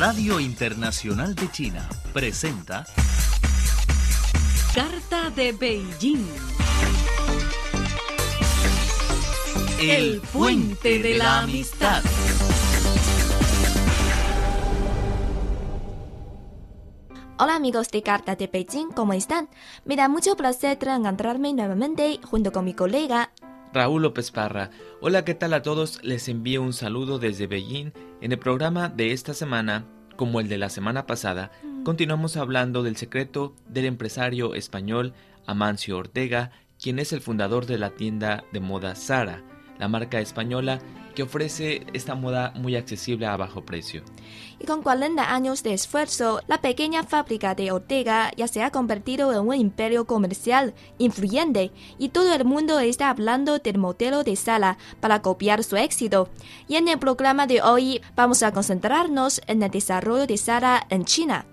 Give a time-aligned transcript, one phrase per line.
[0.00, 2.86] Radio Internacional de China presenta
[4.74, 6.26] Carta de Beijing.
[9.78, 12.02] El puente de la amistad.
[17.38, 19.50] Hola amigos de Carta de Beijing, ¿cómo están?
[19.84, 23.32] Me da mucho placer reencontrarme nuevamente junto con mi colega
[23.72, 24.70] Raúl López Parra.
[25.00, 26.02] Hola, ¿qué tal a todos?
[26.02, 27.92] Les envío un saludo desde Beijing.
[28.20, 29.84] En el programa de esta semana,
[30.16, 31.52] como el de la semana pasada,
[31.84, 35.14] continuamos hablando del secreto del empresario español
[35.46, 36.50] Amancio Ortega,
[36.82, 39.44] quien es el fundador de la tienda de moda Zara,
[39.78, 40.80] la marca española
[41.20, 44.02] que ofrece esta moda muy accesible a bajo precio.
[44.58, 49.30] Y con 40 años de esfuerzo, la pequeña fábrica de Ortega ya se ha convertido
[49.34, 54.78] en un imperio comercial influyente y todo el mundo está hablando del modelo de Sala
[55.00, 56.30] para copiar su éxito.
[56.68, 61.04] Y en el programa de hoy vamos a concentrarnos en el desarrollo de Sara en
[61.04, 61.44] China.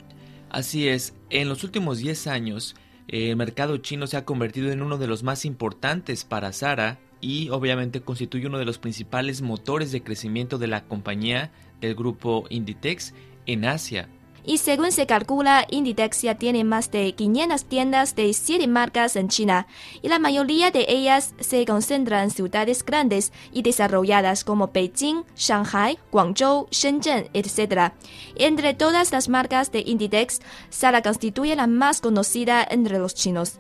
[0.50, 2.78] Así es, en los últimos 10 años,
[3.10, 7.50] el mercado chino se ha convertido en uno de los más importantes para Sara y
[7.50, 11.52] obviamente constituye uno de los principales motores de crecimiento de la compañía
[11.82, 13.14] del grupo Inditex
[13.46, 14.10] en Asia.
[14.48, 19.28] Y según se calcula, Inditex ya tiene más de 500 tiendas de 7 marcas en
[19.28, 19.68] China,
[20.02, 26.00] y la mayoría de ellas se concentran en ciudades grandes y desarrolladas como Beijing, Shanghai,
[26.14, 27.92] Guangzhou, Shenzhen, etc.
[28.38, 30.40] Entre todas las marcas de Inditex,
[30.72, 33.60] Zara constituye la más conocida entre los chinos.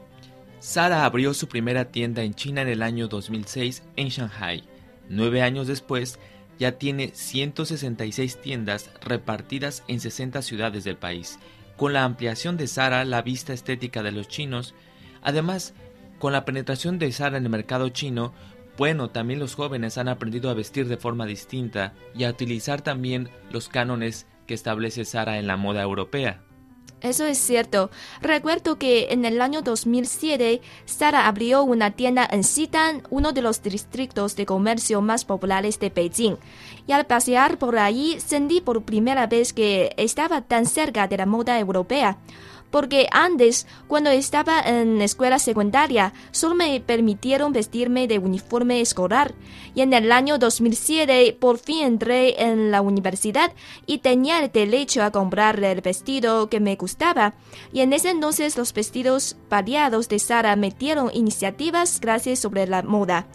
[0.61, 4.63] Zara abrió su primera tienda en China en el año 2006 en Shanghai.
[5.07, 6.19] Nueve años después,
[6.57, 11.39] ya tiene 166 tiendas repartidas en 60 ciudades del país.
[11.75, 14.73] Con la ampliación de Zara, la vista estética de los chinos,
[15.21, 15.75] además,
[16.17, 18.33] con la penetración de Zara en el mercado chino,
[18.77, 23.29] bueno, también los jóvenes han aprendido a vestir de forma distinta y a utilizar también
[23.51, 26.46] los cánones que establece Zara en la moda europea.
[27.01, 27.91] Eso es cierto.
[28.21, 33.61] Recuerdo que en el año 2007, Sara abrió una tienda en Xitan, uno de los
[33.61, 36.37] distritos de comercio más populares de Beijing.
[36.87, 41.27] Y al pasear por allí, sentí por primera vez que estaba tan cerca de la
[41.27, 42.17] moda europea
[42.71, 49.33] porque antes, cuando estaba en escuela secundaria, solo me permitieron vestirme de uniforme escolar.
[49.73, 53.53] Y en el año 2007 por fin entré en la universidad
[53.85, 57.35] y tenía el derecho a comprar el vestido que me gustaba.
[57.71, 63.27] Y en ese entonces los vestidos variados de Sara metieron iniciativas gracias sobre la moda.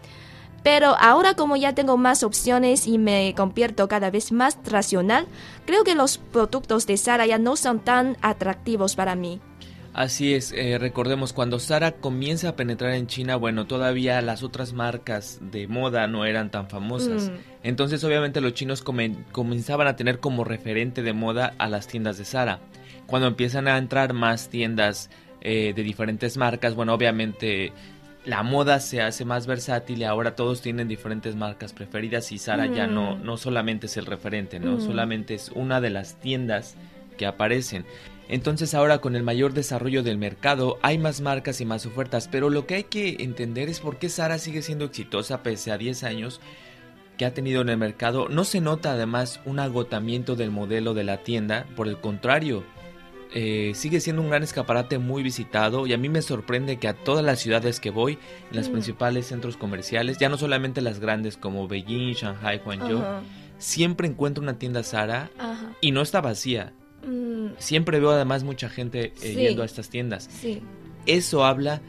[0.63, 5.27] Pero ahora como ya tengo más opciones y me convierto cada vez más racional,
[5.67, 9.41] creo que los productos de Sara ya no son tan atractivos para mí.
[9.95, 14.73] Así es, eh, recordemos cuando Sara comienza a penetrar en China, bueno, todavía las otras
[14.73, 17.29] marcas de moda no eran tan famosas.
[17.29, 17.35] Mm.
[17.63, 22.17] Entonces obviamente los chinos comen- comenzaban a tener como referente de moda a las tiendas
[22.17, 22.61] de Sara.
[23.07, 25.11] Cuando empiezan a entrar más tiendas
[25.43, 27.73] eh, de diferentes marcas, bueno, obviamente
[28.25, 32.67] la moda se hace más versátil y ahora todos tienen diferentes marcas preferidas y Sara
[32.67, 33.25] ya no, Mm.
[33.25, 34.81] no solamente es el referente, no Mm.
[34.81, 36.77] solamente es una de las tiendas
[37.19, 37.85] que aparecen.
[38.29, 42.49] Entonces ahora con el mayor desarrollo del mercado hay más marcas y más ofertas, pero
[42.49, 46.05] lo que hay que entender es por qué Sara sigue siendo exitosa pese a 10
[46.05, 46.41] años
[47.19, 48.29] que ha tenido en el mercado.
[48.29, 52.65] No se nota además un agotamiento del modelo de la tienda, por el contrario,
[53.35, 56.95] eh, sigue siendo un gran escaparate muy visitado y a mí me sorprende que a
[56.95, 58.19] todas las ciudades que voy,
[58.51, 58.73] en los Mm.
[58.73, 63.03] principales centros comerciales, ya no solamente las grandes como Beijing, Shanghai, Guangzhou,
[63.59, 65.31] siempre encuentro una tienda Sara
[65.81, 66.73] y no está vacía.
[67.07, 69.35] Mm, Siempre veo además mucha gente eh, Sí.
[69.35, 70.29] yendo a estas tiendas.
[70.31, 70.63] sí.
[71.05, 71.81] Eso habla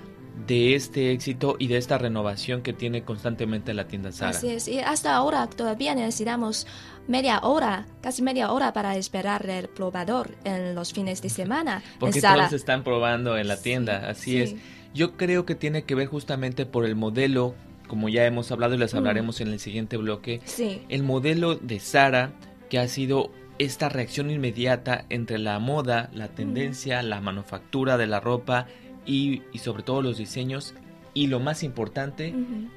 [0.47, 4.31] de este éxito y de esta renovación que tiene constantemente la tienda Sara.
[4.31, 6.65] Así es, y hasta ahora todavía necesitamos
[7.07, 12.17] media hora, casi media hora para esperar el probador en los fines de semana Porque
[12.17, 12.35] en Zara.
[12.47, 14.41] todos están probando en la Sí, tienda, así sí.
[14.41, 14.55] es.
[14.93, 17.55] Yo creo que tiene que ver justamente por el modelo,
[17.87, 18.97] como ya hemos hablado y les Mm.
[18.97, 22.31] hablaremos en el siguiente bloque, Sí, el modelo de Sara
[22.69, 28.19] que ha sido esta reacción inmediata entre la moda, la tendencia, la manufactura de la
[28.19, 28.65] ropa
[29.05, 30.73] y, y sobre todo los diseños
[31.13, 32.33] y lo más importante,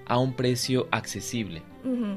[0.06, 1.62] a un precio accesible.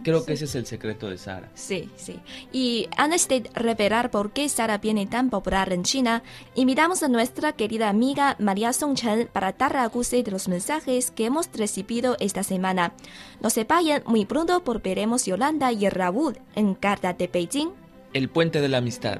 [0.04, 1.50] Creo que ese es el secreto de Sara.
[1.54, 2.20] Sí, sí.
[2.52, 6.24] Y antes de revelar por qué Sara viene tan popular en China,
[6.56, 11.50] invitamos a nuestra querida amiga María Songchen para dar acuse de los mensajes que hemos
[11.54, 12.94] recibido esta semana.
[13.42, 17.70] No se vayan, muy pronto volveremos Yolanda y Raúl en Carta de Beijing.
[18.14, 19.20] El puente de la amistad.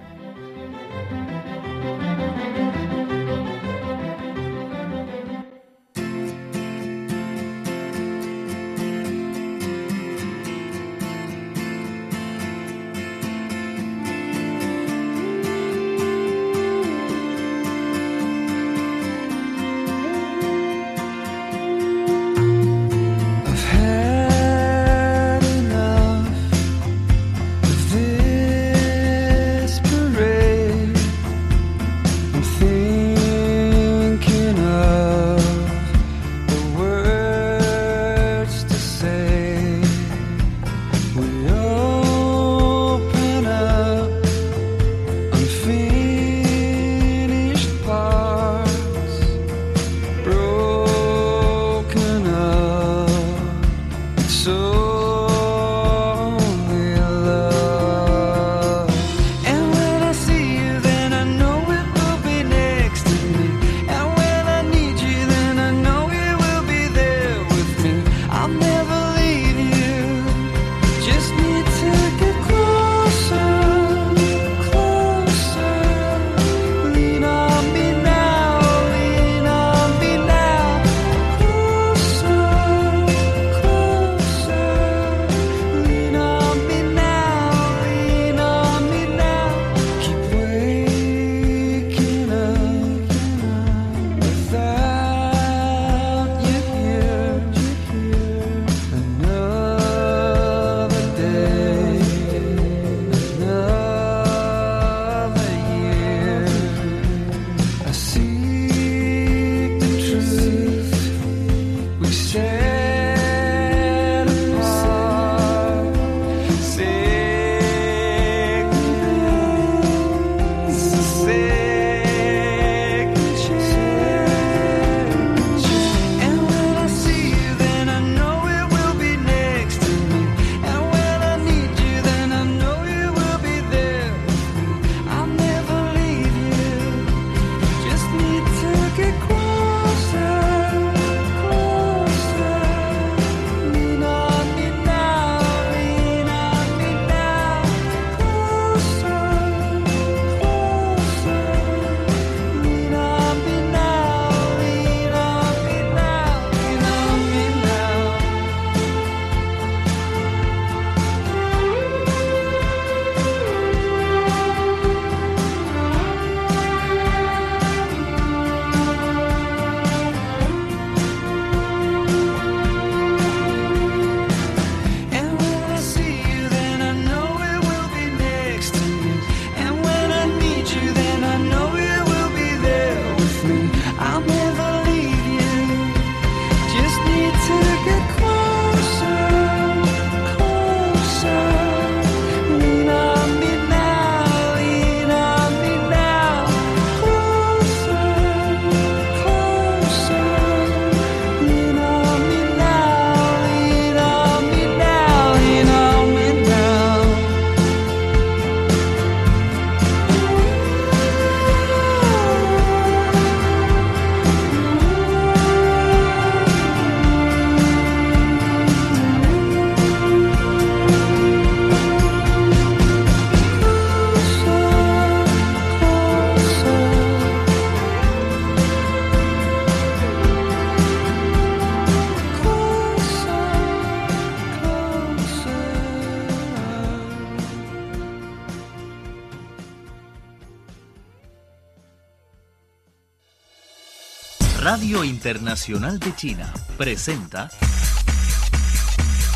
[244.72, 247.50] Radio Internacional de China presenta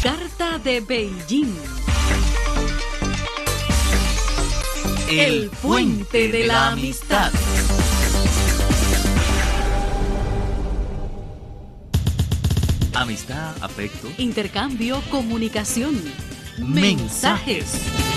[0.04, 1.56] Carta de Beijing.
[5.10, 7.32] El puente de la amistad.
[12.94, 16.00] Amistad, afecto, Intercambio, comunicación.
[16.60, 18.13] mensajes.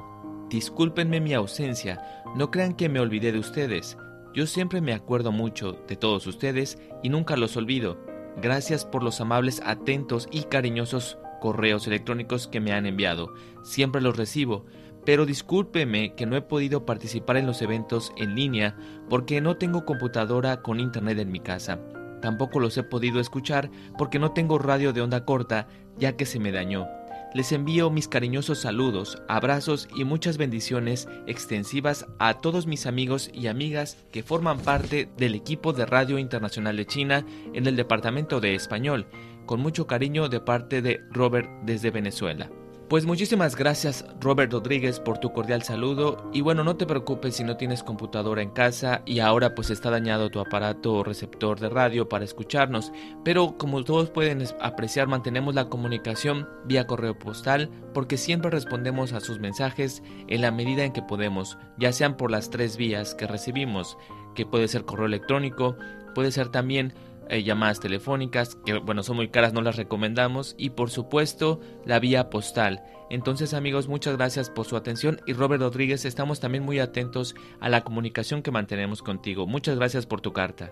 [0.49, 3.97] discúlpenme mi ausencia, no crean que me olvidé de ustedes.
[4.33, 7.97] Yo siempre me acuerdo mucho de todos ustedes y nunca los olvido.
[8.41, 13.33] Gracias por los amables, atentos y cariñosos correos electrónicos que me han enviado.
[13.63, 14.65] Siempre los recibo,
[15.05, 18.75] pero discúlpeme que no he podido participar en los eventos en línea
[19.09, 21.79] porque no tengo computadora con internet en mi casa.
[22.21, 25.67] Tampoco los he podido escuchar porque no tengo radio de onda corta
[25.97, 26.87] ya que se me dañó.
[27.33, 33.47] Les envío mis cariñosos saludos, abrazos y muchas bendiciones extensivas a todos mis amigos y
[33.47, 38.55] amigas que forman parte del equipo de Radio Internacional de China en el Departamento de
[38.55, 39.07] Español.
[39.47, 42.51] Con mucho cariño de parte de Robert desde Venezuela.
[42.89, 47.43] Pues muchísimas gracias Robert Rodríguez por tu cordial saludo y bueno no te preocupes si
[47.43, 51.67] no tienes computadora en casa y ahora pues está dañado tu aparato o receptor de
[51.67, 52.93] radio para escucharnos,
[53.25, 59.19] pero como todos pueden apreciar mantenemos la comunicación vía correo postal porque siempre respondemos a
[59.19, 63.27] sus mensajes en la medida en que podemos, ya sean por las tres vías que
[63.27, 63.97] recibimos,
[64.33, 65.75] que puede ser correo electrónico,
[66.15, 66.93] puede ser también
[67.29, 71.99] eh, llamadas telefónicas, que bueno, son muy caras, no las recomendamos, y por supuesto la
[71.99, 72.83] vía postal.
[73.09, 77.69] Entonces amigos, muchas gracias por su atención y Robert Rodríguez, estamos también muy atentos a
[77.69, 79.47] la comunicación que mantenemos contigo.
[79.47, 80.71] Muchas gracias por tu carta.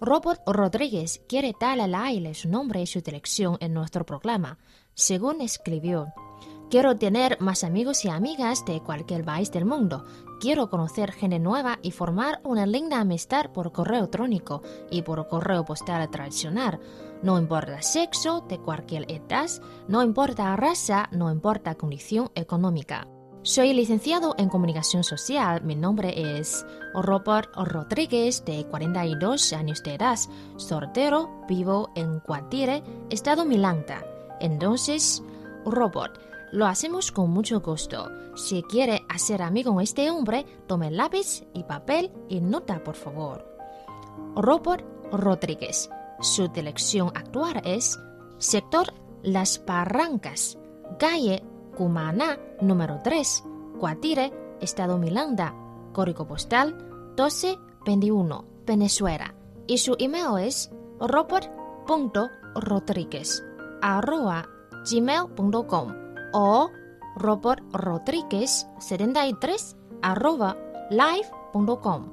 [0.00, 4.58] Robert Rodríguez quiere dar al aire su nombre y su dirección en nuestro programa.
[4.94, 6.12] Según escribió,
[6.70, 10.04] Quiero tener más amigos y amigas de cualquier país del mundo.
[10.40, 15.66] Quiero conocer gente nueva y formar una linda amistad por correo electrónico y por correo
[15.66, 16.80] postal tradicional.
[17.22, 19.50] No importa sexo, de cualquier edad,
[19.86, 23.06] no importa raza, no importa condición económica.
[23.42, 25.62] Soy licenciado en comunicación social.
[25.62, 30.18] Mi nombre es Robert Rodríguez, de 42 años de edad,
[30.56, 34.06] soltero, vivo en Guatire, estado Milanta.
[34.40, 35.22] Entonces,
[35.66, 36.18] Robert,
[36.52, 38.10] lo hacemos con mucho gusto.
[38.34, 43.46] Si quiere hacer amigo con este hombre, tome lápiz y papel y nota, por favor.
[44.34, 45.90] Robert Rodríguez.
[46.20, 47.98] Su dirección actual es
[48.38, 48.92] Sector
[49.22, 50.58] Las Barrancas,
[50.98, 51.42] calle
[51.76, 53.44] Cumaná, número 3,
[53.78, 55.54] Guatire, Estado Milanda,
[55.92, 56.74] código postal
[57.16, 59.34] 1221, Venezuela.
[59.66, 63.42] Y su email es robert.rodríguez
[64.84, 65.99] gmail.com
[66.32, 66.70] o
[67.16, 70.56] Robert Rodríguez 73 arroba
[70.90, 72.12] live.com.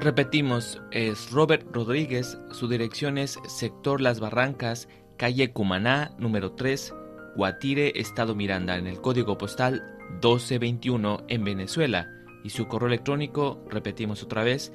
[0.00, 6.92] Repetimos, es Robert Rodríguez, su dirección es Sector Las Barrancas, calle Cumaná, número 3,
[7.36, 12.10] Guatire, Estado Miranda, en el código postal 1221 en Venezuela.
[12.42, 14.72] Y su correo electrónico, repetimos otra vez,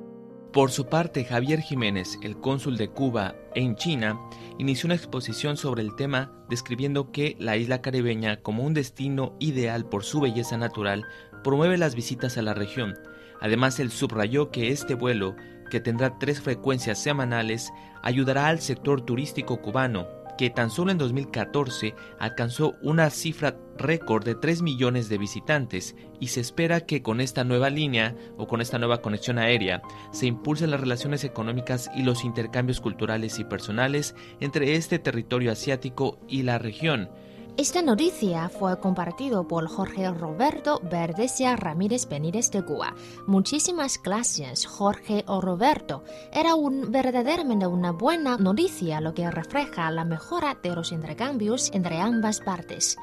[0.54, 4.20] Por su parte, Javier Jiménez, el cónsul de Cuba en China,
[4.58, 9.86] inició una exposición sobre el tema describiendo que la isla caribeña como un destino ideal
[9.86, 11.06] por su belleza natural
[11.42, 12.96] promueve las visitas a la región.
[13.40, 15.38] Además, él subrayó que este vuelo,
[15.70, 17.72] que tendrá tres frecuencias semanales,
[18.04, 20.06] ayudará al sector turístico cubano,
[20.42, 26.30] que tan solo en 2014 alcanzó una cifra récord de 3 millones de visitantes y
[26.30, 30.72] se espera que con esta nueva línea o con esta nueva conexión aérea se impulsen
[30.72, 36.58] las relaciones económicas y los intercambios culturales y personales entre este territorio asiático y la
[36.58, 37.12] región
[37.58, 42.96] esta noticia fue compartido por Jorge Roberto Verdesia Ramírez Benítez de Cuba.
[43.28, 46.04] Muchísimas gracias, Jorge o Roberto.
[46.32, 52.00] Era un, verdaderamente una buena noticia, lo que refleja la mejora de los intercambios entre
[52.00, 52.98] ambas partes.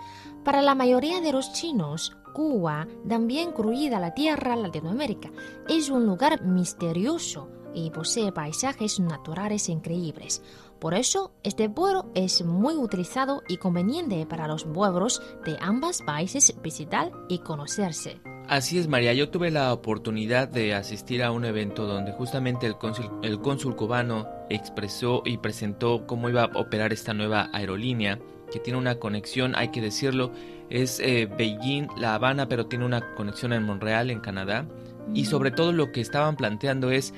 [0.45, 5.31] Para la mayoría de los chinos, Cuba, también incluida la tierra Latinoamérica,
[5.69, 10.43] es un lugar misterioso y posee paisajes naturales increíbles.
[10.81, 16.55] Por eso, este vuelo es muy utilizado y conveniente para los pueblos de ambos países
[16.63, 18.21] visitar y conocerse.
[18.49, 19.13] Así es, María.
[19.13, 23.77] Yo tuve la oportunidad de asistir a un evento donde justamente el cónsul, el cónsul
[23.77, 28.19] cubano expresó y presentó cómo iba a operar esta nueva aerolínea
[28.51, 30.33] que tiene una conexión, hay que decirlo,
[30.71, 34.67] es eh, Beijing, La Habana, pero tiene una conexión en Montreal, en Canadá.
[35.13, 37.13] Y sobre todo lo que estaban planteando es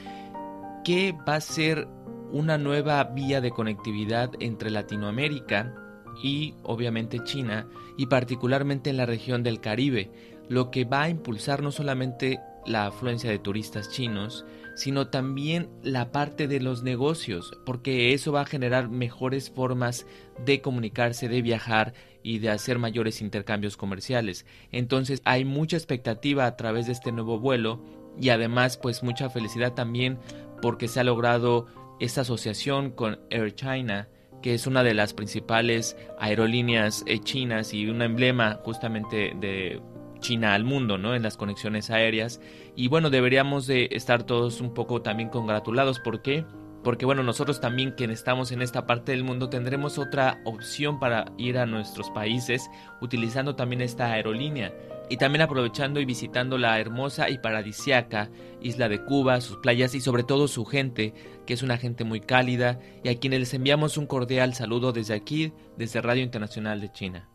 [0.85, 1.87] qué va a ser
[2.33, 5.75] una nueva vía de conectividad entre Latinoamérica
[6.23, 10.11] y obviamente China y particularmente en la región del Caribe,
[10.49, 14.45] lo que va a impulsar no solamente la afluencia de turistas chinos,
[14.75, 20.07] sino también la parte de los negocios, porque eso va a generar mejores formas
[20.45, 24.47] de comunicarse, de viajar y de hacer mayores intercambios comerciales.
[24.73, 27.83] Entonces hay mucha expectativa a través de este nuevo vuelo
[28.21, 30.19] y además pues mucha felicidad también
[30.61, 31.67] porque se ha logrado
[32.01, 34.09] esta asociación con Air China,
[34.43, 39.81] que es una de las principales aerolíneas eh, chinas y un emblema justamente de
[40.21, 41.15] China al mundo, ¿no?
[41.15, 42.41] En las conexiones aéreas.
[42.75, 46.01] Y bueno, deberíamos de estar todos un poco también congratulados.
[46.01, 46.45] ¿Por qué?
[46.83, 51.27] Porque bueno, nosotros también quienes estamos en esta parte del mundo tendremos otra opción para
[51.37, 52.71] ir a nuestros países
[53.03, 54.73] utilizando también esta aerolínea
[55.11, 58.31] y también aprovechando y visitando la hermosa y paradisiaca
[58.63, 61.13] isla de Cuba, sus playas y sobre todo su gente,
[61.47, 65.15] que es una gente muy cálida y a quienes les enviamos un cordial saludo desde
[65.15, 67.29] aquí, desde Radio Internacional de China.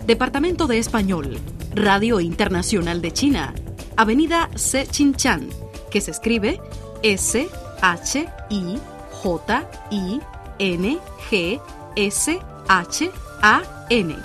[0.06, 1.38] Departamento de Español,
[1.74, 3.54] Radio Internacional de China,
[3.96, 5.48] Avenida Sechinchan,
[5.90, 6.60] que se escribe
[7.02, 7.48] S
[7.80, 8.78] H I
[9.22, 10.20] J I
[10.58, 10.98] N
[11.30, 11.60] G
[11.94, 13.10] S H
[13.42, 14.16] A N.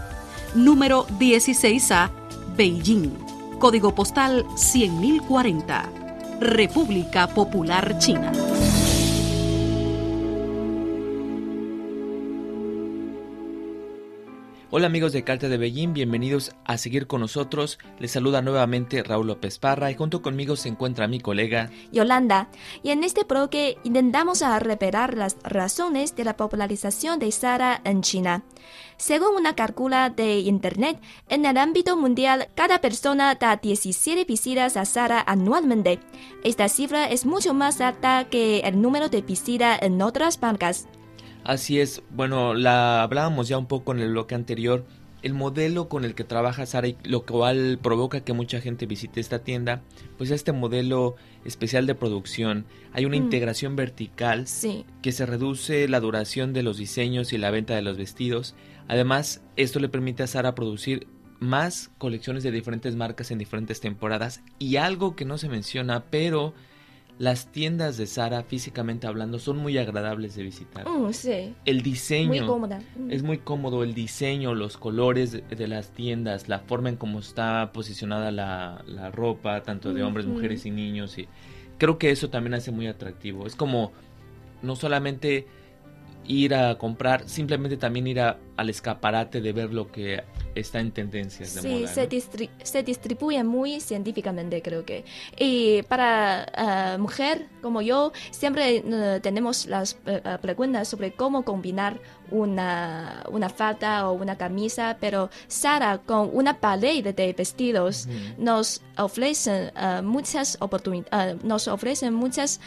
[0.56, 2.10] Número 16A,
[2.58, 3.12] Beijing.
[3.60, 6.01] Código postal 100.040.
[6.42, 8.32] República Popular China.
[14.74, 17.78] Hola amigos de Carta de Beijing, bienvenidos a seguir con nosotros.
[18.00, 22.48] Les saluda nuevamente Raúl López Parra y junto conmigo se encuentra mi colega Yolanda.
[22.82, 28.46] Y en este bloque intentamos revelar las razones de la popularización de Sara en China.
[28.96, 34.86] Según una cálcula de Internet, en el ámbito mundial, cada persona da 17 visitas a
[34.86, 36.00] Sara anualmente.
[36.46, 40.88] Esta cifra es mucho más alta que el número de visitas en otras bancas.
[41.44, 44.86] Así es, bueno, la hablábamos ya un poco en el bloque anterior.
[45.24, 49.20] El modelo con el que trabaja Sara y lo cual provoca que mucha gente visite
[49.20, 49.82] esta tienda,
[50.18, 52.66] pues este modelo especial de producción.
[52.94, 53.24] Hay una Mm.
[53.24, 54.84] integración vertical Sí.
[55.04, 58.56] que se reduce la duración de los diseños y la venta de los vestidos.
[58.88, 61.08] Además, esto le permite a Sara producir
[61.40, 66.54] más colecciones de diferentes marcas en diferentes temporadas y algo que no se menciona, pero
[67.20, 70.88] las tiendas de Sara físicamente hablando son muy agradables de visitar.
[70.90, 71.54] Mm, sí.
[71.66, 72.80] El diseño Muy cómoda.
[72.98, 73.12] Mm.
[73.12, 77.20] es muy cómodo el diseño, los colores de, de las tiendas, la forma en cómo
[77.20, 81.18] está posicionada la, la ropa, tanto de hombres, mujeres y niños.
[81.20, 81.28] Y
[81.78, 83.46] creo que eso también hace muy atractivo.
[83.46, 83.92] Es como
[84.64, 85.46] no solamente
[86.28, 90.24] ir a comprar, simplemente también ir a- al escaparate de ver lo que
[90.56, 91.88] está en tendencias de Sí, moda.
[91.88, 92.10] se, ¿no?
[92.10, 95.06] distri- se distribuye muy científicamente, creo que.
[95.38, 96.46] Y para
[96.94, 102.00] eh, mujer como yo, siempre eh, tenemos las eh, eh, preguntas sobre cómo combinar
[102.32, 109.72] una, una falda o una camisa, pero Sara, con una pared de vestidos, nos ofrecen
[109.76, 112.60] eh, muchas oportunidades, nos ofrecen muchas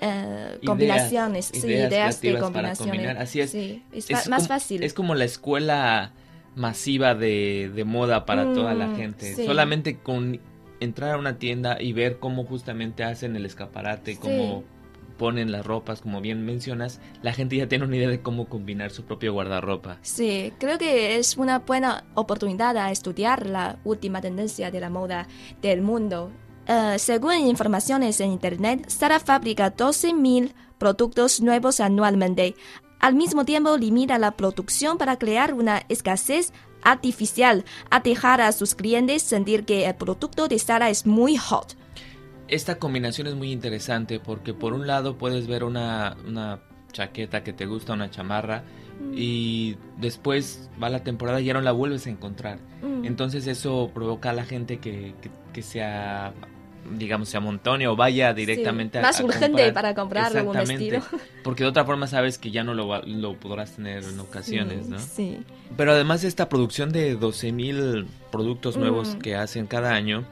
[0.00, 2.92] eh, Ideas, combinaciones, sí, ideas ideas de creativas para combinaciones.
[2.94, 3.18] combinar.
[3.18, 3.50] Así es.
[3.52, 4.82] Sí, es, más como- fácil.
[4.82, 6.10] Es como la escuela
[6.54, 9.34] masiva de, de moda para toda la Mm, gente.
[9.34, 9.46] sí.
[9.46, 10.40] Solamente con
[10.80, 14.18] entrar a una tienda y ver cómo justamente hacen el escaparate, Sí.
[14.20, 14.64] cómo
[15.18, 18.90] ponen las ropas, como bien mencionas, la gente ya tiene una idea de cómo combinar
[18.90, 19.98] su propio guardarropa.
[20.02, 25.28] Sí, creo que es una buena oportunidad a estudiar la última tendencia de la moda
[25.60, 26.32] del mundo.
[26.66, 32.56] Eh, según informaciones en Internet, Zara fabrica 12.000 productos nuevos anualmente.
[33.02, 36.52] Al mismo tiempo, limita la producción para crear una escasez
[36.84, 41.76] artificial, a dejar a sus clientes sentir que el producto de Zara es muy hot.
[42.46, 46.60] Esta combinación es muy interesante porque por un lado puedes ver una, una
[46.92, 48.62] chaqueta que te gusta, una chamarra,
[49.12, 52.60] y después va la temporada y ya no la vuelves a encontrar.
[52.82, 53.04] Mm.
[53.04, 56.34] Entonces eso provoca a la gente que, que, que sea,
[56.96, 59.72] digamos, se amontone o vaya directamente a más a urgente comprar.
[59.72, 60.90] para comprar Exactamente.
[60.90, 61.20] vestido.
[61.44, 64.90] Porque de otra forma sabes que ya no lo, lo podrás tener en ocasiones, Sí,
[64.90, 64.98] ¿no?
[64.98, 65.38] Sí.
[65.76, 69.18] Pero además de esta producción de 12.000 productos nuevos Mm.
[69.18, 70.24] que hacen cada año,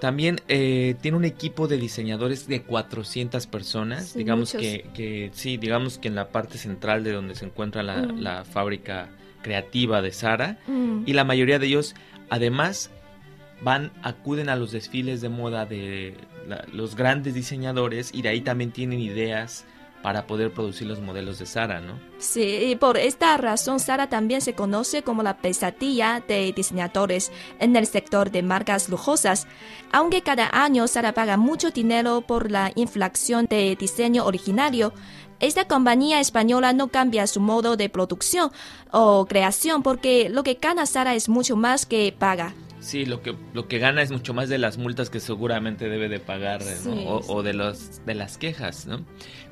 [0.00, 4.10] también eh, tiene un equipo de diseñadores de 400 personas.
[4.10, 7.82] Sí, digamos que, que sí, digamos que en la parte central de donde se encuentra
[7.82, 8.20] la, Mm.
[8.20, 9.08] la fábrica
[9.42, 10.58] creativa de Sara.
[10.68, 11.02] Mm.
[11.06, 11.94] Y la mayoría de ellos,
[12.30, 12.90] además,
[13.62, 16.16] van, acuden a los desfiles de moda de
[16.72, 19.64] los grandes diseñadores y de ahí también tienen ideas
[20.02, 21.98] para poder producir los modelos de Sara, ¿no?
[22.18, 27.74] Sí, y por esta razón Sara también se conoce como la pesadilla de diseñadores en
[27.74, 29.46] el sector de marcas lujosas.
[29.92, 34.92] Aunque cada año Sara paga mucho dinero por la inflación de diseño originario,
[35.40, 38.50] esta compañía española no cambia su modo de producción
[38.90, 42.54] o creación porque lo que gana Sara es mucho más que paga.
[42.88, 46.08] Sí, lo que, lo que gana es mucho más de las multas que seguramente debe
[46.08, 46.92] de pagar ¿no?
[47.06, 47.28] O, sí.
[47.30, 49.04] o de, los, de las quejas, ¿no?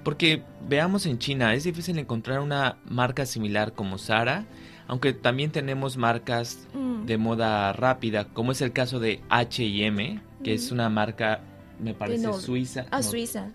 [0.03, 4.47] Porque veamos en China, es difícil encontrar una marca similar como Zara,
[4.89, 7.05] aunque también tenemos marcas Mm.
[7.05, 11.41] de moda rápida, como es el caso de H&M, que es una marca,
[11.79, 12.87] me parece, no- suiza.
[12.91, 13.51] Ah, no, Suiza.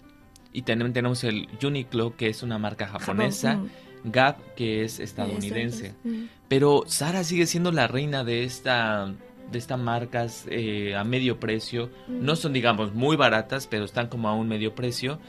[0.54, 3.72] Y también tenemos el Uniqlo, que es una marca japonesa, Japón,
[4.04, 5.94] Gap, que es estadounidense.
[6.48, 9.14] Pero Sara sigue siendo la reina de esta
[9.52, 11.90] de estas marcas eh, a medio precio.
[12.08, 12.24] Mm.
[12.26, 15.20] No son, digamos, muy baratas, pero están como a un medio precio.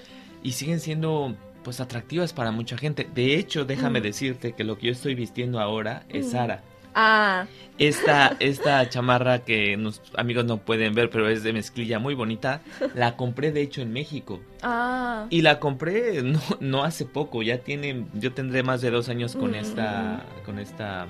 [0.42, 3.08] Y siguen siendo, pues, atractivas para mucha gente.
[3.14, 4.02] De hecho, déjame Mm.
[4.02, 6.30] decirte que lo que yo estoy vistiendo ahora es Mm.
[6.30, 6.62] Sara.
[6.94, 7.46] Ah,
[7.78, 12.60] Esta, esta chamarra que los amigos no pueden ver, pero es de mezclilla muy bonita,
[12.94, 14.40] la compré de hecho en México.
[14.62, 15.26] ah.
[15.30, 19.34] Y la compré no, no hace poco, ya tiene, yo tendré más de dos años
[19.36, 21.06] con Mm, esta, con esta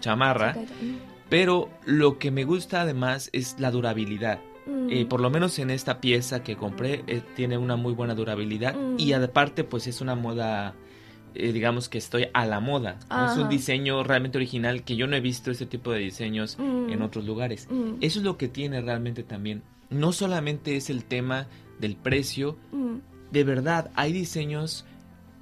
[0.00, 0.54] chamarra.
[0.82, 1.15] Mm.
[1.28, 4.40] Pero lo que me gusta además es la durabilidad.
[4.66, 4.90] Mm.
[4.90, 8.74] Eh, por lo menos en esta pieza que compré eh, tiene una muy buena durabilidad
[8.74, 8.96] Mm.
[8.98, 10.74] y aparte pues es una moda,
[11.34, 12.98] eh, digamos que estoy a la moda.
[13.10, 13.30] ¿no?
[13.32, 16.90] Es un diseño realmente original que yo no he visto este tipo de diseños Mm.
[16.90, 17.68] en otros lugares.
[17.70, 17.94] Mm.
[18.00, 19.62] Eso es lo que tiene realmente también.
[19.90, 21.46] No solamente es el tema
[21.78, 22.96] del precio, Mm.
[23.30, 24.84] de verdad hay diseños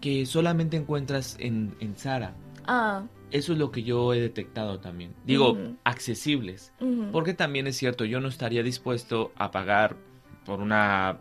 [0.03, 2.35] que solamente encuentras en, en Zara.
[2.67, 3.05] Ah.
[3.31, 5.13] Eso es lo que yo he detectado también.
[5.27, 6.73] Digo, accesibles.
[7.13, 9.97] Porque también es cierto, yo no estaría dispuesto a pagar
[10.45, 11.19] por una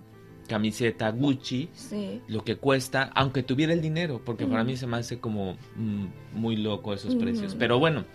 [0.47, 2.21] camiseta Gucci Sí.
[2.27, 6.05] lo que cuesta, aunque tuviera el dinero, porque para mí se me hace como mm,
[6.33, 7.55] muy loco esos precios.
[7.57, 8.05] Pero bueno,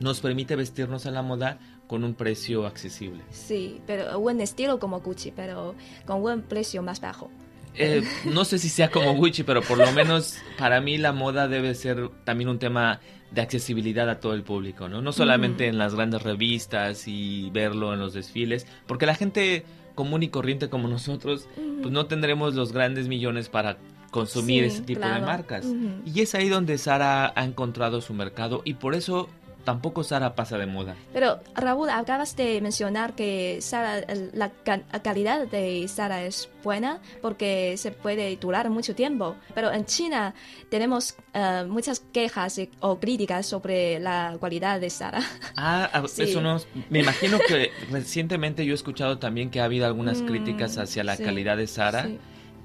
[0.00, 3.22] nos permite vestirnos a la moda con un precio accesible.
[3.30, 5.74] Sí, pero buen estilo como Gucci, pero
[6.06, 7.30] con buen precio más bajo.
[7.76, 11.48] Eh, no sé si sea como Gucci, pero por lo menos para mí la moda
[11.48, 13.00] debe ser también un tema
[13.32, 15.02] de accesibilidad a todo el público, ¿no?
[15.02, 19.64] No solamente en las grandes revistas y verlo en los desfiles, porque la gente
[19.96, 21.48] común y corriente como nosotros,
[21.82, 23.76] pues no tendremos los grandes millones para
[24.10, 25.66] consumir Sí, ese tipo de marcas.
[26.04, 29.28] Y es ahí donde Sara ha encontrado su mercado y por eso
[29.64, 30.94] tampoco Sara pasa de moda.
[31.12, 37.76] Pero Raúl, acabas de mencionar que Sara, la ca- calidad de Sara es buena porque
[37.76, 39.36] se puede durar mucho tiempo.
[39.54, 40.34] Pero en China
[40.70, 45.20] tenemos eh, muchas quejas y- o críticas sobre la calidad de Sara.
[45.56, 46.22] Ah, ah, Sí.
[46.22, 46.58] eso no.
[46.90, 51.02] Me imagino que recientemente yo he escuchado también que ha habido algunas Mm, críticas hacia
[51.04, 52.04] la sí, calidad de Sara.
[52.04, 52.18] Sí.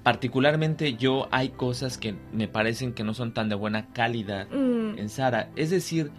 [0.04, 4.98] Particularmente yo hay cosas que me parecen que no son tan de buena calidad Mm,
[4.98, 5.50] en Sara.
[5.56, 6.10] Es decir,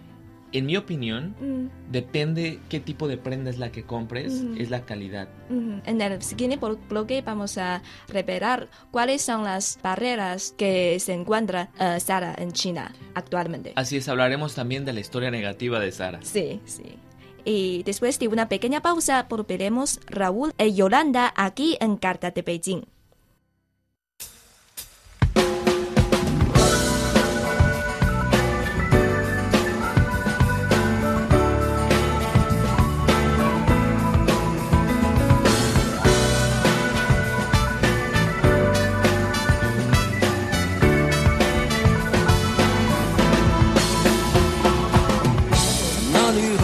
[0.53, 1.91] en mi opinión, mm.
[1.91, 4.57] depende qué tipo de prenda es la que compres, mm.
[4.59, 5.29] es la calidad.
[5.49, 5.79] Mm.
[5.85, 6.59] En el siguiente
[6.89, 12.51] bloque vamos a revelar cuáles son las barreras que se encuentra uh, eh, Sara en
[12.51, 13.73] China actualmente.
[13.75, 16.19] Así es, hablaremos también de la historia negativa de Sara.
[16.21, 16.97] Sí, sí.
[17.43, 22.85] Y después de una pequeña pausa, volveremos Raúl e Yolanda aquí en Carta de Beijing.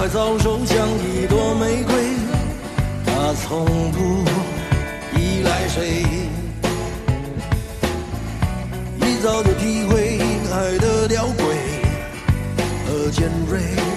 [0.10, 1.94] 早熟像一朵玫瑰
[3.06, 4.24] 它从不
[5.20, 6.04] 依赖谁。
[9.02, 10.20] 一早就体会
[10.52, 11.42] 爱的吊诡
[12.86, 13.97] 和尖锐。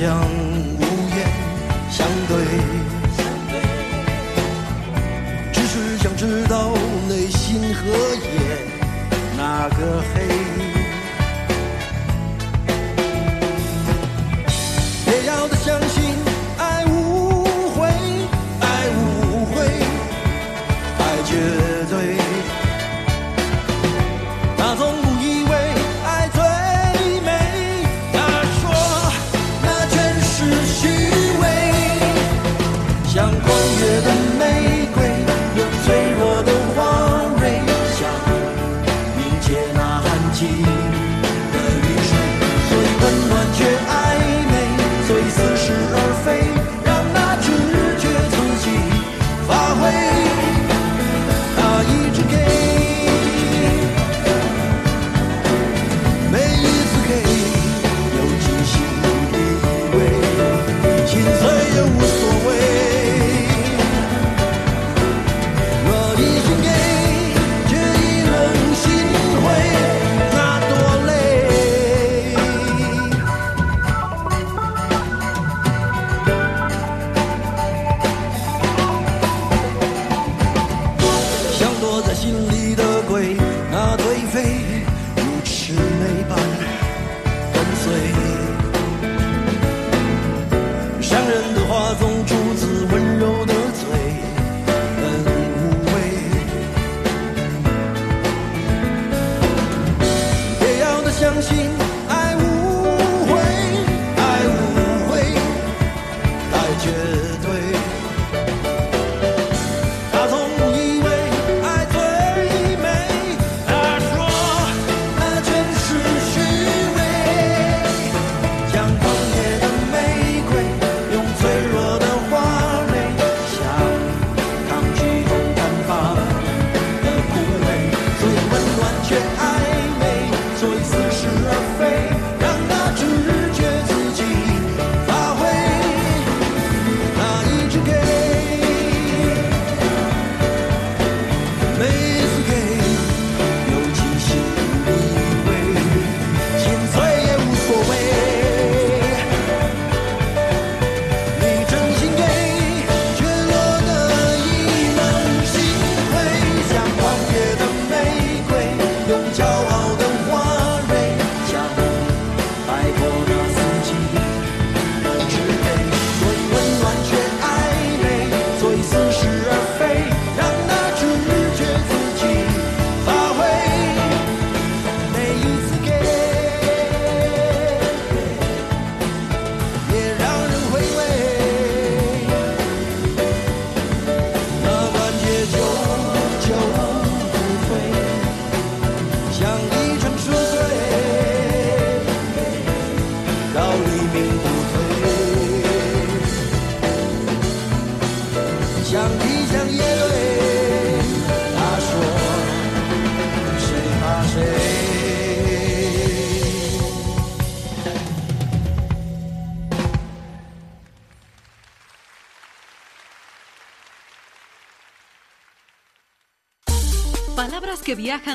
[0.00, 0.29] 정말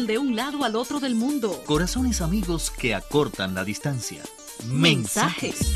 [0.03, 1.63] de un lado al otro del mundo.
[1.65, 4.21] Corazones amigos que acortan la distancia.
[4.67, 5.73] Mensajes.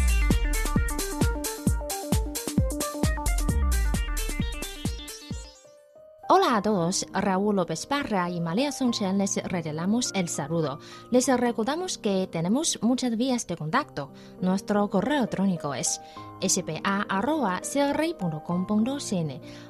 [7.14, 10.80] Raúl López Parra y María Sonchen les regalamos el saludo.
[11.12, 14.12] Les recordamos que tenemos muchas vías de contacto.
[14.42, 16.02] Nuestro correo electrónico es
[16.42, 17.02] spa.cri.com.cn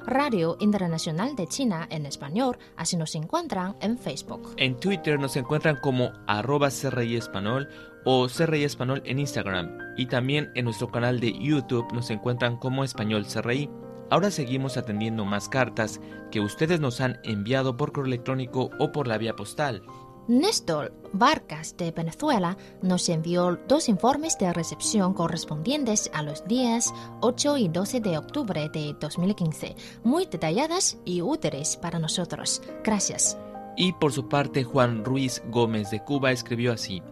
[0.06, 4.54] Radio Internacional de China en español, así nos encuentran en Facebook.
[4.56, 7.68] En Twitter nos encuentran como arroba CRI Español
[8.04, 9.78] o CRI Español en Instagram.
[9.96, 13.68] Y también en nuestro canal de YouTube nos encuentran como Español CRI.
[14.10, 19.06] Ahora seguimos atendiendo más cartas que ustedes nos han enviado por correo electrónico o por
[19.06, 19.82] la vía postal.
[20.28, 27.56] Néstor Vargas de Venezuela nos envió dos informes de recepción correspondientes a los días 8
[27.56, 32.62] y 12 de octubre de 2015, muy detalladas y útiles para nosotros.
[32.84, 33.36] Gracias.
[33.76, 37.02] Y por su parte, Juan Ruiz Gómez de Cuba escribió así.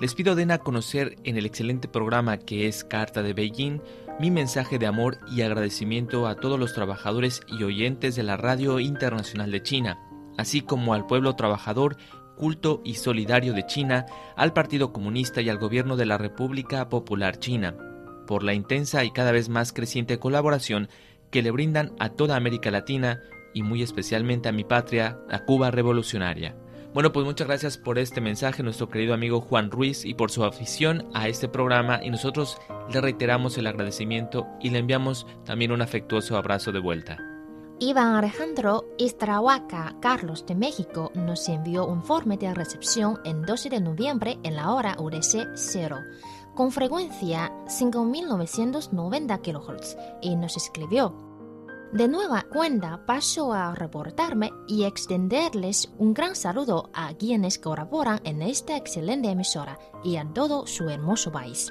[0.00, 3.80] Les pido den a conocer en el excelente programa que es Carta de Beijing
[4.18, 8.78] mi mensaje de amor y agradecimiento a todos los trabajadores y oyentes de la Radio
[8.78, 9.98] Internacional de China,
[10.36, 11.96] así como al pueblo trabajador,
[12.36, 17.38] culto y solidario de China, al Partido Comunista y al gobierno de la República Popular
[17.38, 17.76] China,
[18.26, 20.88] por la intensa y cada vez más creciente colaboración
[21.30, 23.20] que le brindan a toda América Latina
[23.54, 26.56] y muy especialmente a mi patria, la Cuba revolucionaria.
[26.94, 30.44] Bueno, pues muchas gracias por este mensaje, nuestro querido amigo Juan Ruiz, y por su
[30.44, 32.00] afición a este programa.
[32.04, 32.58] Y nosotros
[32.92, 37.16] le reiteramos el agradecimiento y le enviamos también un afectuoso abrazo de vuelta.
[37.80, 43.80] Iván Alejandro Istrahuaca Carlos de México nos envió un informe de recepción en 12 de
[43.80, 45.96] noviembre en la hora UDC 0,
[46.54, 51.31] con frecuencia 5990 kHz, y nos escribió.
[51.92, 58.40] De nueva cuenta paso a reportarme y extenderles un gran saludo a quienes colaboran en
[58.40, 61.70] esta excelente emisora y a todo su hermoso país.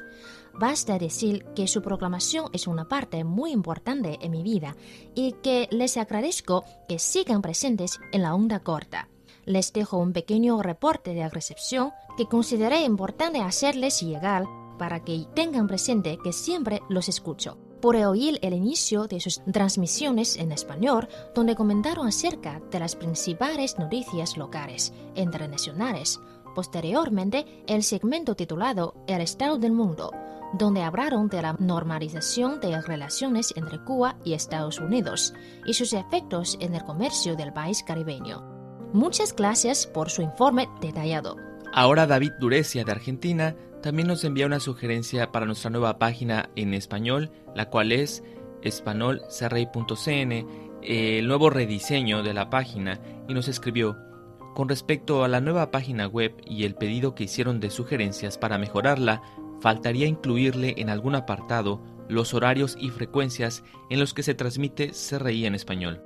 [0.53, 4.75] Basta decir que su proclamación es una parte muy importante en mi vida
[5.15, 9.09] y que les agradezco que sigan presentes en la onda corta.
[9.45, 14.45] Les dejo un pequeño reporte de recepción que consideré importante hacerles llegar
[14.77, 20.37] para que tengan presente que siempre los escucho por oír el inicio de sus transmisiones
[20.37, 26.19] en español, donde comentaron acerca de las principales noticias locales, internacionales.
[26.55, 30.11] Posteriormente, el segmento titulado El Estado del Mundo,
[30.53, 35.33] donde hablaron de la normalización de relaciones entre Cuba y Estados Unidos
[35.65, 38.43] y sus efectos en el comercio del país caribeño.
[38.93, 41.37] Muchas gracias por su informe detallado.
[41.73, 46.73] Ahora David Durecia de Argentina también nos envía una sugerencia para nuestra nueva página en
[46.73, 48.23] español, la cual es
[48.61, 50.47] espanolcerrey.cn,
[50.83, 53.97] el nuevo rediseño de la página, y nos escribió,
[54.53, 58.57] con respecto a la nueva página web y el pedido que hicieron de sugerencias para
[58.57, 59.21] mejorarla,
[59.61, 65.45] faltaría incluirle en algún apartado los horarios y frecuencias en los que se transmite CRI
[65.45, 66.03] en español.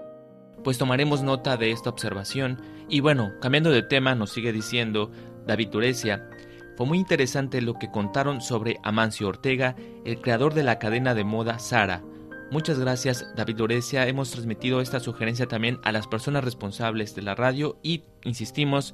[0.64, 5.12] Pues tomaremos nota de esta observación y bueno, cambiando de tema nos sigue diciendo
[5.46, 6.30] David Durecia,
[6.76, 11.24] fue muy interesante lo que contaron sobre Amancio Ortega, el creador de la cadena de
[11.24, 12.04] moda Sara.
[12.52, 17.34] Muchas gracias David Oresia, hemos transmitido esta sugerencia también a las personas responsables de la
[17.34, 18.94] radio y, insistimos,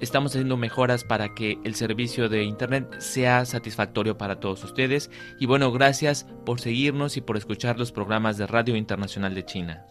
[0.00, 5.10] estamos haciendo mejoras para que el servicio de Internet sea satisfactorio para todos ustedes.
[5.38, 9.86] Y bueno, gracias por seguirnos y por escuchar los programas de Radio Internacional de China.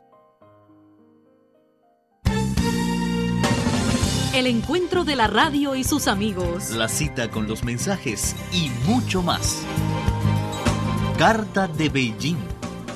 [4.40, 6.70] El encuentro de la radio y sus amigos.
[6.70, 9.64] La cita con los mensajes y mucho más.
[11.18, 12.38] Carta de Beijing.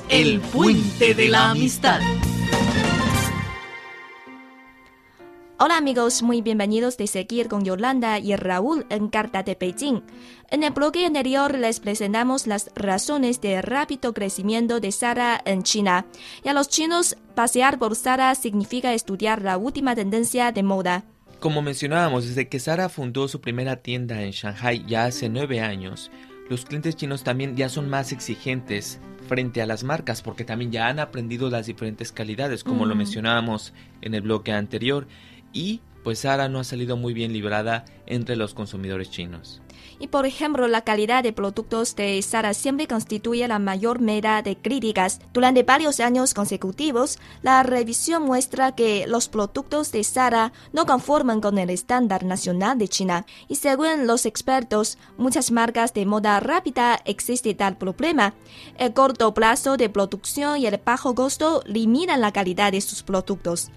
[0.08, 2.00] El puente de la amistad.
[5.58, 10.00] Hola amigos, muy bienvenidos de seguir con Yolanda y Raúl en Carta de Beijing.
[10.48, 16.06] En el bloque anterior les presentamos las razones del rápido crecimiento de Sara en China.
[16.42, 21.04] Y a los chinos, pasear por Sara significa estudiar la última tendencia de moda.
[21.44, 26.10] Como mencionábamos, desde que Sara fundó su primera tienda en Shanghai ya hace nueve años,
[26.48, 30.88] los clientes chinos también ya son más exigentes frente a las marcas porque también ya
[30.88, 35.06] han aprendido las diferentes calidades, como lo mencionábamos en el bloque anterior,
[35.52, 39.62] y pues Sara no ha salido muy bien librada entre los consumidores chinos.
[39.98, 44.56] Y por ejemplo, la calidad de productos de Sara siempre constituye la mayor meta de
[44.56, 45.20] críticas.
[45.32, 51.58] Durante varios años consecutivos, la revisión muestra que los productos de Sara no conforman con
[51.58, 53.24] el estándar nacional de China.
[53.48, 58.34] Y según los expertos, muchas marcas de moda rápida existe tal problema.
[58.78, 63.70] El corto plazo de producción y el bajo costo limitan la calidad de sus productos.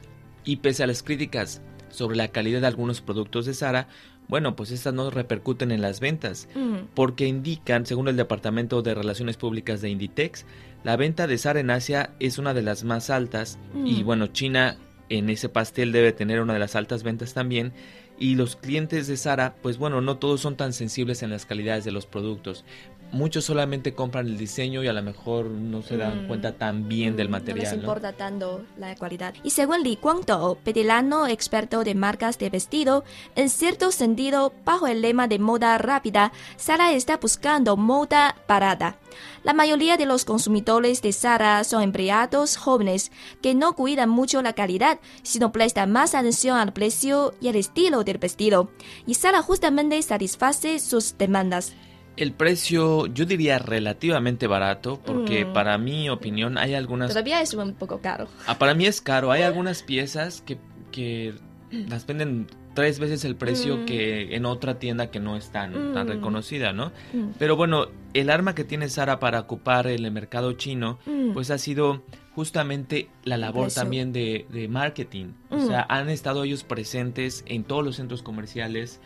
[0.44, 3.88] Y pese a las críticas, sobre la calidad de algunos productos de Sara,
[4.28, 6.50] bueno, pues estas no repercuten en las ventas,
[6.94, 10.46] porque indican, según el Departamento de Relaciones Públicas de Inditex,
[10.84, 14.78] la venta de Sara en Asia es una de las más altas y bueno, China
[15.10, 17.74] en ese pastel debe tener una de las altas ventas también.
[18.20, 21.86] Y los clientes de Sara, pues bueno, no todos son tan sensibles en las calidades
[21.86, 22.66] de los productos.
[23.12, 26.28] Muchos solamente compran el diseño y a lo mejor no se dan Mm.
[26.28, 27.58] cuenta tan bien del Mm, material.
[27.66, 27.80] No les ¿no?
[27.84, 29.34] importa tanto la cualidad.
[29.44, 35.02] Y según Li Guangdou, petilano experto de marcas de vestido, en cierto sentido, bajo el
[35.02, 38.98] lema de moda rápida, Sara está buscando moda barata.
[39.44, 44.52] La mayoría de los consumidores de Sara son empleados jóvenes que no cuidan mucho la
[44.54, 48.70] calidad, sino prestan más atención al precio y al estilo del vestido.
[49.06, 51.74] Y Sara justamente satisface sus demandas.
[52.18, 55.54] El precio, yo diría relativamente barato, porque Mm.
[55.54, 57.10] para mi opinión hay algunas...
[57.10, 58.28] Todavía es un poco caro.
[58.48, 60.58] Ah, para mí es caro, hay algunas piezas que,
[60.92, 61.36] que
[61.72, 63.86] las venden tres veces el precio Mm.
[63.86, 66.92] que en otra tienda que no es tan, tan reconocida, ¿no?
[67.40, 71.00] Pero bueno, el arma que tiene Sara para ocupar el mercado chino,
[71.34, 72.04] pues ha sido
[72.34, 75.34] justamente la labor también de, de marketing.
[75.50, 79.00] O sea, han estado ellos presentes en todos los centros comerciales.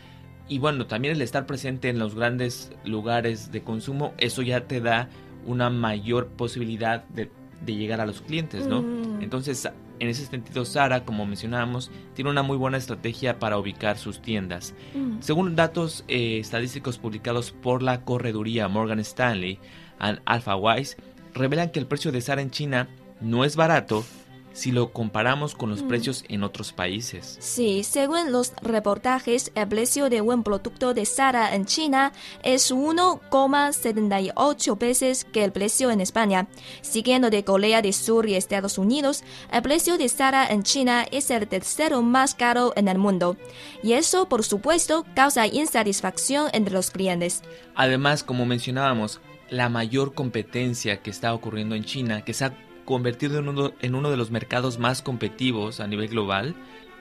[0.48, 4.80] Y bueno, también el estar presente en los grandes lugares de consumo, eso ya te
[4.80, 5.08] da
[5.46, 7.30] una mayor posibilidad de,
[7.64, 8.82] de llegar a los clientes, ¿no?
[8.82, 9.22] Mm.
[9.22, 9.68] Entonces,
[9.98, 14.74] en ese sentido, Sara, como mencionábamos, tiene una muy buena estrategia para ubicar sus tiendas.
[14.94, 15.20] Mm.
[15.20, 19.60] Según datos eh, estadísticos publicados por la correduría Morgan Stanley
[20.00, 20.96] and AlphaWise,
[21.34, 22.88] revelan que el precio de Sara en China
[23.20, 24.04] no es barato
[24.52, 25.88] si lo comparamos con los Mm.
[25.88, 27.36] precios en otros países.
[27.40, 34.76] Sí, según los reportajes, el precio de un producto de Sara en China es 1,78
[34.76, 36.48] veces que el precio en España.
[36.80, 39.22] Siguiendo de Corea del Sur y Estados Unidos,
[39.52, 43.36] el precio de Sara en China es el tercero más caro en el mundo.
[43.82, 47.42] Y eso, por supuesto, causa insatisfacción entre los clientes.
[47.74, 53.38] Además, como mencionábamos, la mayor competencia que está ocurriendo en China, que se ha convertido
[53.38, 56.54] en uno, en uno de los mercados más competitivos a nivel global,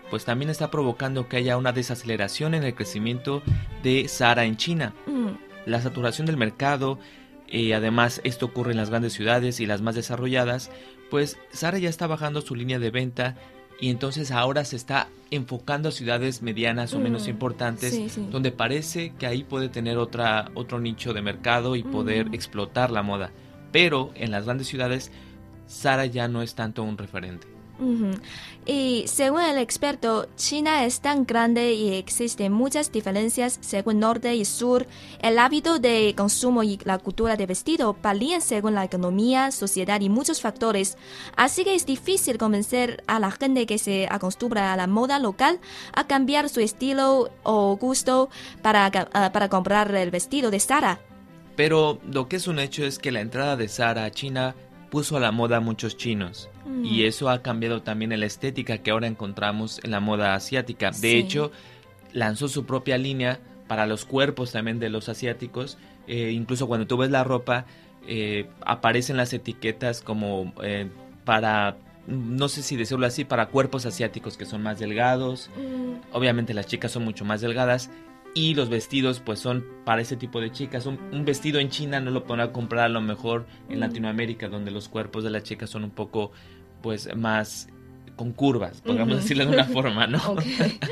[0.09, 3.41] pues también está provocando que haya una desaceleración en el crecimiento
[3.84, 4.93] de Sara en China.
[5.07, 5.29] Mm,
[5.65, 6.97] La saturación del mercado,
[7.47, 10.71] eh, además esto ocurre en las grandes ciudades y las más desarrolladas,
[11.09, 13.36] pues Sara ya está bajando su línea de venta
[13.79, 18.27] y entonces ahora se está enfocando a ciudades medianas o menos Mm, importantes sí, sí.
[18.32, 22.34] donde parece que ahí puede tener otra, otro nicho de mercado y poder Mm.
[22.34, 23.32] explotar la moda.
[23.71, 25.11] Pero en las grandes ciudades,
[25.72, 27.47] Sara ya no es tanto un referente.
[28.65, 34.45] Y según el experto, China es tan grande y existen muchas diferencias según norte y
[34.45, 34.86] sur.
[35.19, 40.09] El hábito de consumo y la cultura de vestido varían según la economía, sociedad y
[40.09, 40.95] muchos factores.
[41.36, 45.59] Así que es difícil convencer a la gente que se acostumbra a la moda local
[45.93, 48.30] a cambiar su estilo o gusto
[48.61, 50.99] para, ah, para comprar el vestido de Sara.
[51.55, 54.55] Pero lo que es un hecho es que la entrada de Sara a China
[54.91, 56.49] puso a la moda a muchos chinos.
[56.65, 56.85] Mm.
[56.85, 60.91] Y eso ha cambiado también la estética que ahora encontramos en la moda asiática.
[60.91, 61.51] De hecho,
[62.13, 65.77] lanzó su propia línea para los cuerpos también de los asiáticos.
[66.07, 67.65] Eh, incluso cuando tú ves la ropa,
[68.05, 70.89] eh, aparecen las etiquetas como eh,
[71.23, 75.49] para, no sé si decirlo así, para cuerpos asiáticos que son más delgados.
[75.55, 77.89] Mm, Obviamente las chicas son mucho más delgadas
[78.34, 80.86] y los vestidos pues son para ese tipo de chicas.
[80.86, 83.82] Un, un vestido en China no lo podrá comprar a lo mejor en Mm.
[83.82, 86.32] Latinoamérica donde los cuerpos de las chicas son un poco
[86.82, 87.67] pues más
[88.15, 89.21] con curvas, podríamos Ujú.
[89.21, 90.19] decirlo de una forma, ¿no?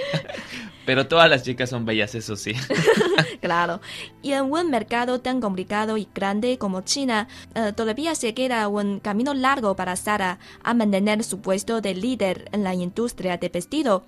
[0.85, 2.53] Pero todas las chicas son bellas, eso sí.
[3.41, 3.79] Claro,
[4.21, 8.99] y en un mercado tan complicado y grande como China, eh, todavía se queda un
[8.99, 14.05] camino largo para Sara a mantener su puesto de líder en la industria de vestido.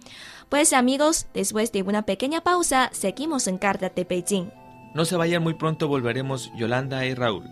[0.51, 4.49] Pues amigos, después de una pequeña pausa, seguimos en Cartas de Beijing.
[4.93, 7.49] No se vayan muy pronto, volveremos Yolanda y Raúl.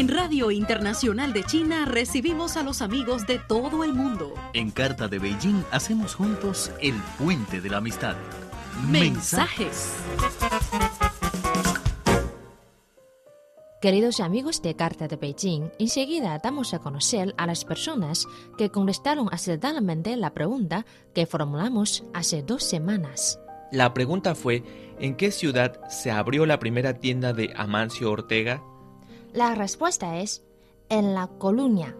[0.00, 4.32] En Radio Internacional de China recibimos a los amigos de todo el mundo.
[4.54, 8.16] En Carta de Beijing hacemos juntos el puente de la amistad.
[8.88, 9.92] Mensajes.
[13.82, 18.26] Queridos amigos de Carta de Beijing, enseguida damos a conocer a las personas
[18.56, 23.38] que contestaron acertadamente la pregunta que formulamos hace dos semanas.
[23.70, 24.64] La pregunta fue,
[24.98, 28.62] ¿en qué ciudad se abrió la primera tienda de Amancio Ortega?
[29.32, 30.42] La respuesta es
[30.88, 31.94] en La Coluña.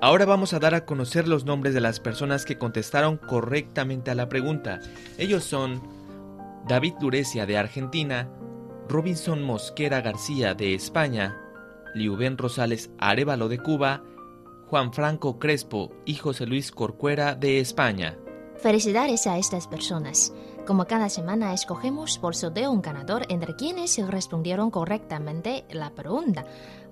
[0.00, 4.14] Ahora vamos a dar a conocer los nombres de las personas que contestaron correctamente a
[4.14, 4.78] la pregunta.
[5.18, 5.82] Ellos son
[6.68, 8.28] David Durecia de Argentina,
[8.88, 11.36] Robinson Mosquera García de España,
[11.94, 14.04] Liuben Rosales Arevalo de Cuba,
[14.68, 18.16] Juan Franco Crespo y José Luis Corcuera de España.
[18.58, 20.32] Felicidades a estas personas.
[20.66, 26.44] Como cada semana escogemos por sorteo un ganador entre quienes respondieron correctamente la pregunta.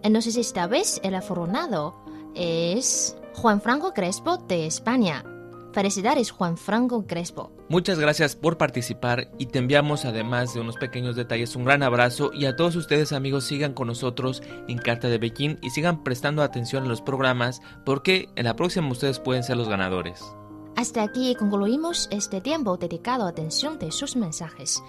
[0.05, 1.95] Entonces esta vez el afortunado
[2.37, 5.25] es Juan Franco Crespo de España.
[5.73, 7.51] Felicidades Juan Franco Crespo.
[7.69, 12.31] Muchas gracias por participar y te enviamos además de unos pequeños detalles un gran abrazo
[12.33, 16.45] y a todos ustedes amigos sigan con nosotros en Carta de Beijing y sigan prestando
[16.45, 20.23] atención a los programas porque en la próxima ustedes pueden ser los ganadores.
[20.77, 24.83] Hasta aquí concluimos este tiempo dedicado a atención de sus mensajes.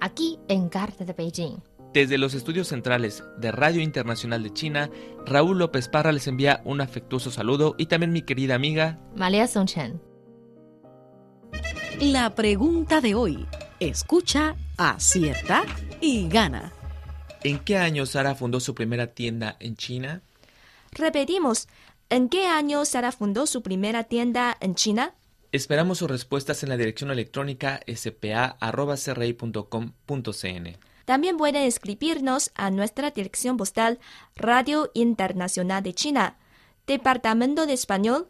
[0.00, 1.58] Aquí en Carta de Beijing.
[1.92, 4.90] Desde los estudios centrales de Radio Internacional de China,
[5.24, 10.00] Raúl López Parra les envía un afectuoso saludo y también mi querida amiga Malia Songchen.
[12.00, 13.46] La pregunta de hoy.
[13.78, 15.64] Escucha, acierta
[16.00, 16.72] y gana.
[17.44, 20.22] ¿En qué año Sara fundó su primera tienda en China?
[20.92, 21.68] Repetimos,
[22.10, 25.14] ¿en qué año Sara fundó su primera tienda en China?
[25.52, 28.56] Esperamos sus respuestas en la dirección electrónica spa.cri.com.cn.
[31.04, 34.00] También pueden escribirnos a nuestra dirección postal
[34.34, 36.36] Radio Internacional de China,
[36.86, 38.26] Departamento de Español,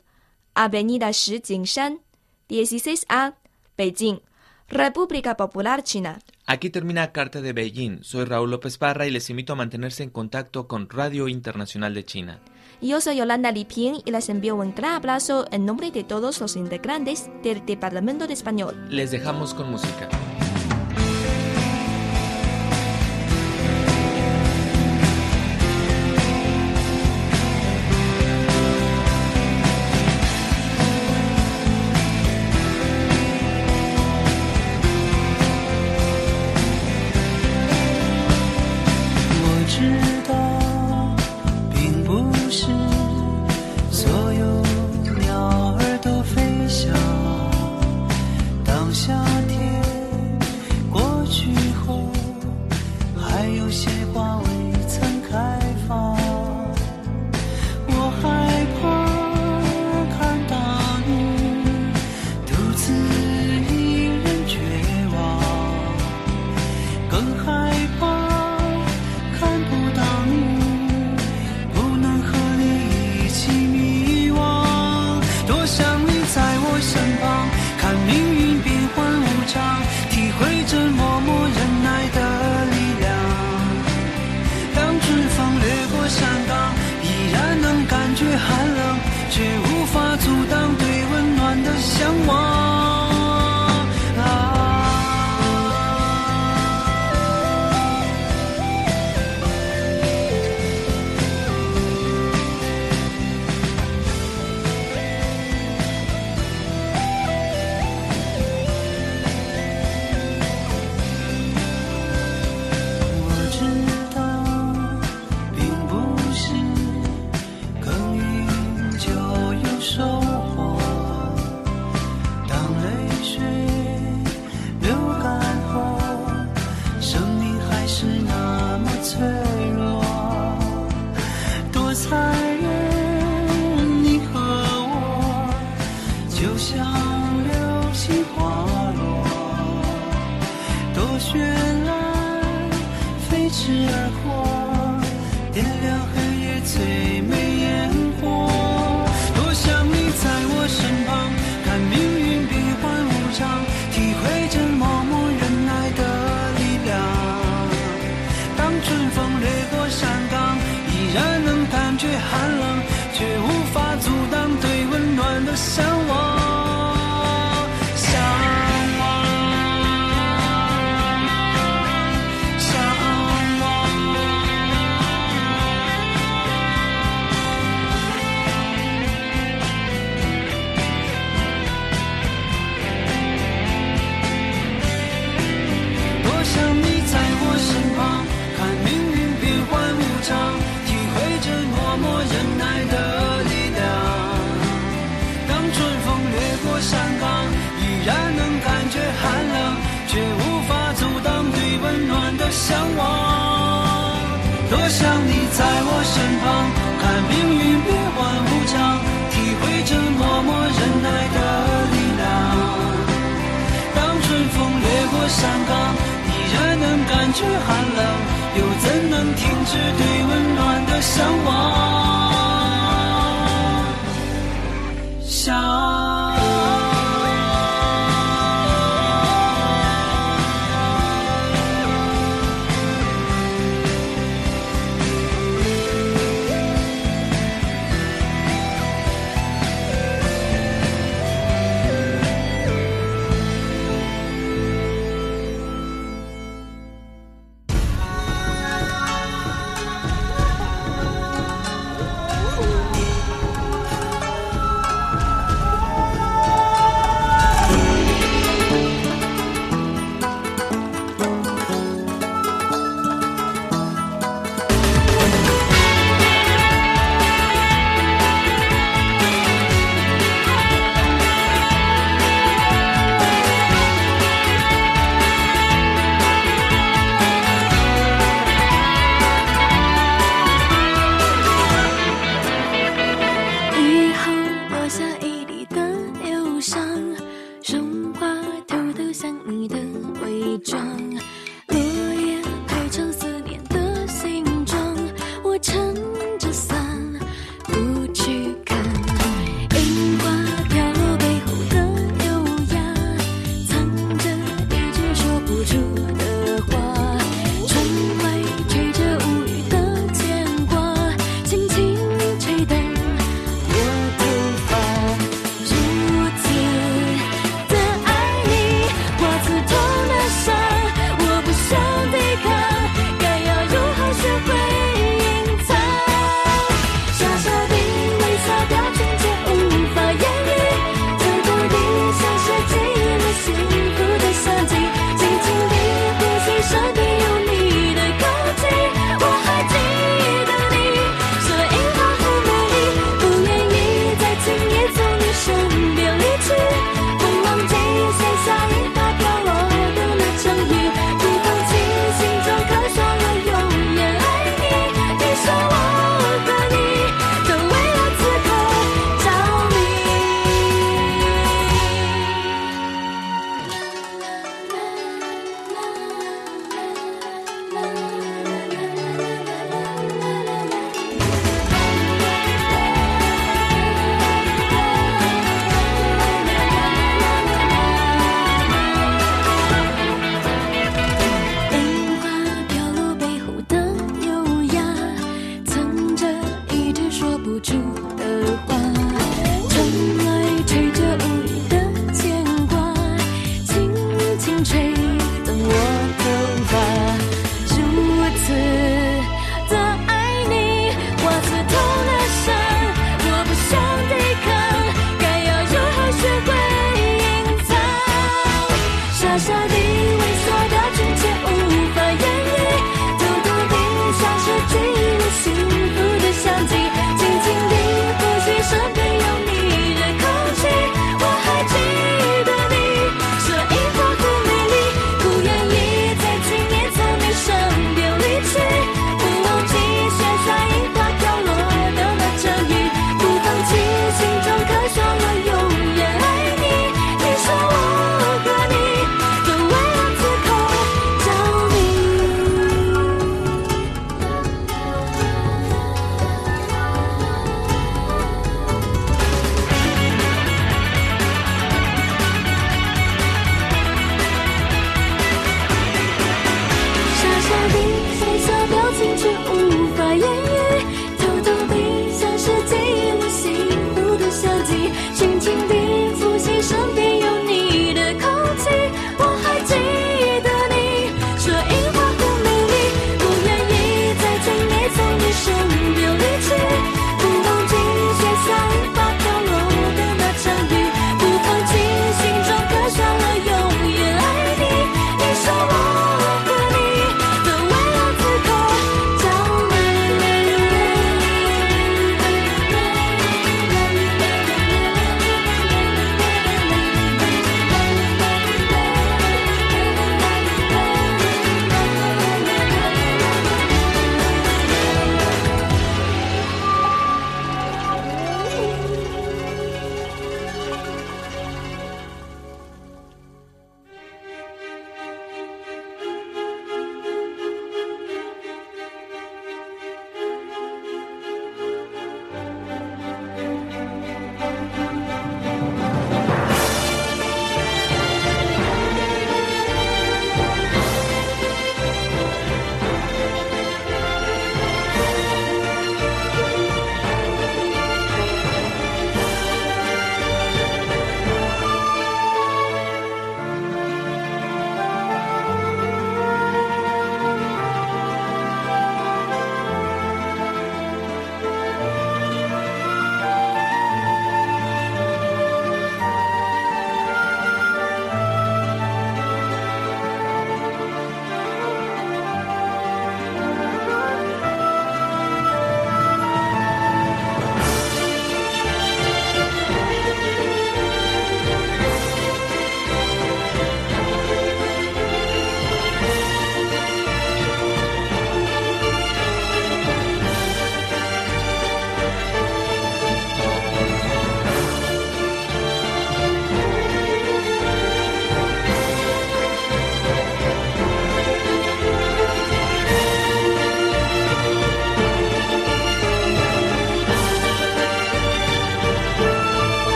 [0.55, 2.01] Avenida Shi Jingshan,
[2.49, 3.35] 16A,
[3.77, 4.21] Beijing,
[4.69, 6.19] República Popular China.
[6.45, 8.03] Aquí termina Carta de Beijing.
[8.03, 12.05] Soy Raúl López Parra y les invito a mantenerse en contacto con Radio Internacional de
[12.05, 12.41] China.
[12.83, 16.57] Yo soy Yolanda Liping y les envío un gran abrazo en nombre de todos los
[16.57, 18.87] integrantes del Departamento de Español.
[18.91, 20.11] Les dejamos con música.
[67.35, 67.76] 海